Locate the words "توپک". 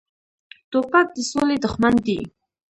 0.71-1.07